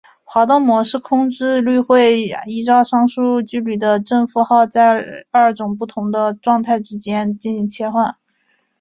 [0.25, 8.15] 滑动模式控制律会依照上述距离的正负号在二种不同的状态之间进行切换。